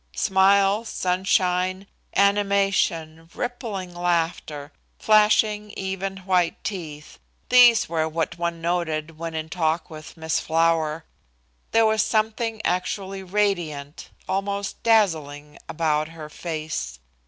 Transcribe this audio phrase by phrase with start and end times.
[0.15, 9.35] Smiles, sunshine, animation, rippling laughter, flashing, even, white teeth these were what one noted when
[9.35, 11.05] in talk with Miss Flower.
[11.71, 16.97] There was something actually radiant, almost dazzling, about her face.